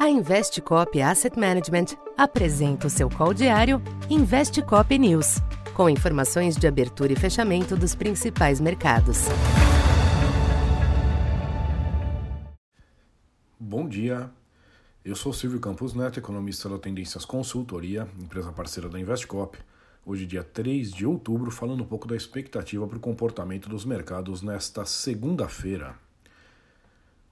A 0.00 0.08
Investcop 0.08 0.98
Asset 1.02 1.38
Management 1.38 1.94
apresenta 2.16 2.86
o 2.86 2.90
seu 2.90 3.10
call 3.10 3.34
diário 3.34 3.82
Investcop 4.08 4.98
News, 4.98 5.42
com 5.74 5.90
informações 5.90 6.56
de 6.56 6.66
abertura 6.66 7.12
e 7.12 7.16
fechamento 7.16 7.76
dos 7.76 7.94
principais 7.94 8.62
mercados. 8.62 9.26
Bom 13.58 13.86
dia. 13.86 14.30
Eu 15.04 15.14
sou 15.14 15.34
Silvio 15.34 15.60
Campos 15.60 15.92
Neto, 15.92 16.18
economista 16.18 16.66
da 16.66 16.78
Tendências 16.78 17.26
Consultoria, 17.26 18.08
empresa 18.18 18.50
parceira 18.52 18.88
da 18.88 18.98
Investcop. 18.98 19.58
Hoje, 20.06 20.24
dia 20.24 20.42
3 20.42 20.94
de 20.94 21.04
outubro, 21.04 21.50
falando 21.50 21.82
um 21.82 21.86
pouco 21.86 22.08
da 22.08 22.16
expectativa 22.16 22.88
para 22.88 22.96
o 22.96 23.00
comportamento 23.00 23.68
dos 23.68 23.84
mercados 23.84 24.40
nesta 24.40 24.86
segunda-feira. 24.86 25.94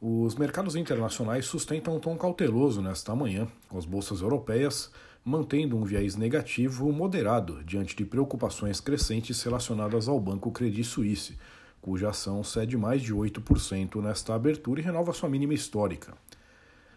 Os 0.00 0.34
mercados 0.34 0.76
internacionais 0.76 1.46
sustentam 1.46 1.96
um 1.96 2.00
tom 2.00 2.16
cauteloso 2.16 2.82
nesta 2.82 3.14
manhã, 3.14 3.48
com 3.68 3.78
as 3.78 3.84
bolsas 3.84 4.20
europeias 4.20 4.90
mantendo 5.26 5.76
um 5.76 5.82
viés 5.82 6.14
negativo 6.14 6.92
moderado 6.92 7.64
diante 7.64 7.96
de 7.96 8.04
preocupações 8.04 8.80
crescentes 8.80 9.42
relacionadas 9.42 10.06
ao 10.06 10.20
banco 10.20 10.52
Credit 10.52 10.84
Suisse, 10.84 11.36
cuja 11.82 12.10
ação 12.10 12.44
cede 12.44 12.76
mais 12.76 13.02
de 13.02 13.12
8% 13.12 14.00
nesta 14.00 14.36
abertura 14.36 14.80
e 14.80 14.84
renova 14.84 15.12
sua 15.12 15.28
mínima 15.28 15.52
histórica. 15.52 16.14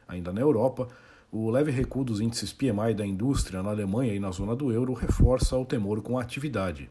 Ainda 0.07 0.31
na 0.31 0.41
Europa, 0.41 0.87
o 1.31 1.49
leve 1.49 1.71
recuo 1.71 2.03
dos 2.03 2.21
índices 2.21 2.53
PMI 2.53 2.93
da 2.93 3.03
indústria 3.03 3.63
na 3.63 3.71
Alemanha 3.71 4.13
e 4.13 4.19
na 4.19 4.29
zona 4.29 4.55
do 4.55 4.71
euro 4.71 4.93
reforça 4.93 5.57
o 5.57 5.65
temor 5.65 5.99
com 6.03 6.19
a 6.19 6.21
atividade. 6.21 6.87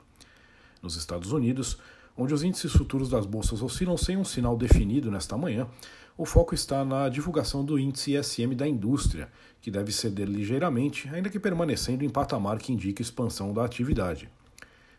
Nos 0.83 0.97
Estados 0.97 1.31
Unidos, 1.31 1.79
onde 2.19 2.35
os 2.35 2.43
índices 2.43 2.73
futuros 2.73 3.09
das 3.09 3.25
bolsas 3.25 3.63
oscilam 3.63 3.97
sem 3.97 4.17
um 4.17 4.25
sinal 4.25 4.57
definido 4.57 5.09
nesta 5.09 5.39
manhã, 5.39 5.69
o 6.17 6.25
foco 6.27 6.53
está 6.53 6.85
na 6.85 7.09
divulgação 7.09 7.65
do 7.65 7.79
índice 7.79 8.17
ISM 8.17 8.57
da 8.57 8.67
indústria, 8.67 9.31
que 9.61 9.71
deve 9.71 9.93
ceder 9.93 10.27
ligeiramente, 10.27 11.09
ainda 11.11 11.31
que 11.31 11.39
permanecendo 11.39 12.05
em 12.05 12.09
patamar 12.09 12.59
que 12.59 12.73
indica 12.73 13.01
expansão 13.01 13.55
da 13.55 13.65
atividade. 13.65 14.29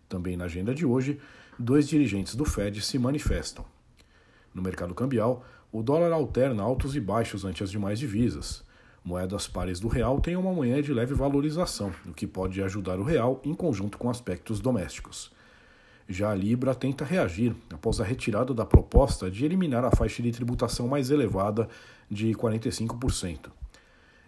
Também 0.08 0.38
na 0.38 0.46
agenda 0.46 0.74
de 0.74 0.86
hoje, 0.86 1.20
dois 1.60 1.90
dirigentes 1.90 2.36
do 2.36 2.46
Fed 2.46 2.82
se 2.82 2.98
manifestam. 2.98 3.66
No 4.54 4.62
mercado 4.62 4.96
cambial, 4.96 5.44
o 5.74 5.84
dólar 5.84 6.14
alterna 6.14 6.64
altos 6.64 6.96
e 6.96 7.02
baixos 7.02 7.44
ante 7.44 7.62
as 7.62 7.70
demais 7.70 8.00
divisas. 8.00 8.64
Moedas 9.04 9.46
pares 9.46 9.80
do 9.82 9.90
real 9.90 10.22
têm 10.22 10.38
uma 10.38 10.54
manhã 10.54 10.82
de 10.82 10.94
leve 10.94 11.14
valorização, 11.14 11.94
o 12.06 12.14
que 12.14 12.26
pode 12.26 12.64
ajudar 12.64 12.98
o 12.98 13.04
real 13.04 13.42
em 13.44 13.54
conjunto 13.54 13.98
com 13.98 14.10
aspectos 14.10 14.62
domésticos. 14.62 15.38
Já 16.12 16.32
a 16.32 16.36
Libra 16.36 16.74
tenta 16.74 17.06
reagir 17.06 17.56
após 17.72 18.02
a 18.02 18.04
retirada 18.04 18.52
da 18.52 18.66
proposta 18.66 19.30
de 19.30 19.46
eliminar 19.46 19.86
a 19.86 19.92
faixa 19.92 20.24
de 20.24 20.32
tributação 20.32 20.88
mais 20.88 21.12
elevada 21.12 21.70
de 22.10 22.34
45%. 22.34 23.52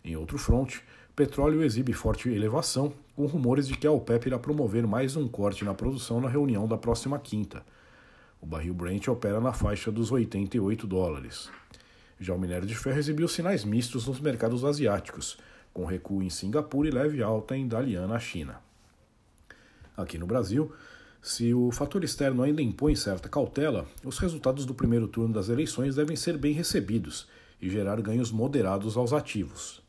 Em 0.05 0.15
outro 0.15 0.37
fronte, 0.37 0.83
petróleo 1.15 1.63
exibe 1.63 1.91
forte 1.91 2.29
elevação, 2.29 2.93
com 3.15 3.25
rumores 3.25 3.67
de 3.67 3.75
que 3.75 3.87
a 3.87 3.91
OPEP 3.91 4.27
irá 4.27 4.37
promover 4.37 4.85
mais 4.85 5.15
um 5.15 5.27
corte 5.27 5.65
na 5.65 5.73
produção 5.73 6.21
na 6.21 6.29
reunião 6.29 6.67
da 6.67 6.77
próxima 6.77 7.17
quinta. 7.17 7.65
O 8.39 8.45
barril 8.45 8.75
Brent 8.75 9.07
opera 9.07 9.41
na 9.41 9.51
faixa 9.51 9.91
dos 9.91 10.11
88 10.11 10.85
dólares. 10.85 11.49
Já 12.19 12.35
o 12.35 12.39
minério 12.39 12.67
de 12.67 12.75
ferro 12.75 12.99
exibiu 12.99 13.27
sinais 13.27 13.65
mistos 13.65 14.05
nos 14.05 14.19
mercados 14.19 14.63
asiáticos, 14.63 15.35
com 15.73 15.85
recuo 15.85 16.21
em 16.21 16.29
Singapura 16.29 16.89
e 16.89 16.91
leve 16.91 17.23
alta 17.23 17.57
em 17.57 17.67
Dalian, 17.67 18.05
na 18.05 18.19
China. 18.19 18.61
Aqui 19.97 20.19
no 20.19 20.27
Brasil, 20.27 20.71
se 21.21 21.53
o 21.53 21.71
fator 21.71 22.03
externo 22.03 22.41
ainda 22.41 22.63
impõe 22.63 22.95
certa 22.95 23.29
cautela, 23.29 23.87
os 24.03 24.17
resultados 24.17 24.65
do 24.65 24.73
primeiro 24.73 25.07
turno 25.07 25.33
das 25.33 25.49
eleições 25.49 25.95
devem 25.95 26.15
ser 26.15 26.35
bem 26.35 26.51
recebidos 26.51 27.27
e 27.61 27.69
gerar 27.69 28.01
ganhos 28.01 28.31
moderados 28.31 28.97
aos 28.97 29.13
ativos. 29.13 29.83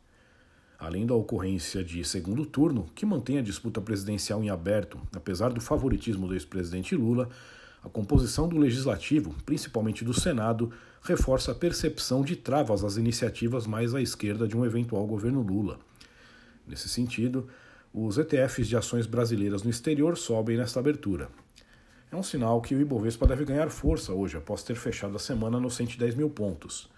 Além 0.78 1.06
da 1.06 1.14
ocorrência 1.14 1.82
de 1.82 2.04
segundo 2.04 2.44
turno, 2.44 2.86
que 2.94 3.06
mantém 3.06 3.38
a 3.38 3.42
disputa 3.42 3.80
presidencial 3.80 4.42
em 4.42 4.50
aberto, 4.50 5.00
apesar 5.14 5.50
do 5.50 5.60
favoritismo 5.60 6.28
do 6.28 6.34
ex-presidente 6.34 6.94
Lula, 6.94 7.30
a 7.82 7.88
composição 7.88 8.46
do 8.46 8.58
legislativo, 8.58 9.34
principalmente 9.46 10.04
do 10.04 10.12
Senado, 10.12 10.70
reforça 11.02 11.52
a 11.52 11.54
percepção 11.54 12.22
de 12.22 12.36
travas 12.36 12.84
às 12.84 12.96
iniciativas 12.96 13.66
mais 13.66 13.94
à 13.94 14.02
esquerda 14.02 14.46
de 14.46 14.56
um 14.56 14.66
eventual 14.66 15.06
governo 15.06 15.40
Lula. 15.40 15.78
Nesse 16.66 16.88
sentido, 16.88 17.48
os 17.92 18.16
ETFs 18.16 18.68
de 18.68 18.76
ações 18.76 19.06
brasileiras 19.06 19.62
no 19.62 19.70
exterior 19.70 20.16
sobem 20.16 20.56
nesta 20.56 20.80
abertura. 20.80 21.28
É 22.10 22.16
um 22.16 22.22
sinal 22.22 22.60
que 22.60 22.74
o 22.74 22.80
Ibovespa 22.80 23.26
deve 23.26 23.44
ganhar 23.44 23.70
força 23.70 24.12
hoje, 24.12 24.36
após 24.36 24.62
ter 24.62 24.76
fechado 24.76 25.16
a 25.16 25.18
semana 25.18 25.58
nos 25.60 25.74
110 25.74 26.14
mil 26.14 26.30
pontos. 26.30 26.90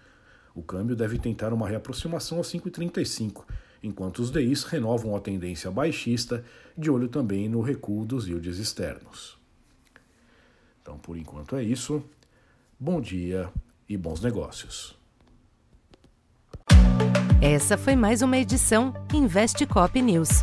O 0.54 0.62
câmbio 0.62 0.94
deve 0.94 1.18
tentar 1.18 1.52
uma 1.52 1.68
reaproximação 1.68 2.38
a 2.38 2.42
5,35, 2.42 3.44
enquanto 3.82 4.20
os 4.20 4.30
DIs 4.30 4.64
renovam 4.64 5.16
a 5.16 5.20
tendência 5.20 5.70
baixista, 5.70 6.44
de 6.76 6.90
olho 6.90 7.08
também 7.08 7.48
no 7.48 7.60
recuo 7.60 8.04
dos 8.04 8.26
yields 8.26 8.58
externos. 8.58 9.36
Então, 10.80 10.98
por 10.98 11.16
enquanto 11.16 11.56
é 11.56 11.62
isso. 11.62 12.04
Bom 12.78 13.00
dia 13.00 13.50
e 13.88 13.96
bons 13.96 14.20
negócios. 14.20 14.96
Essa 17.40 17.76
foi 17.76 17.94
mais 17.94 18.22
uma 18.22 18.38
edição 18.38 18.92
Investe 19.12 19.66
Cop 19.66 20.00
News. 20.00 20.42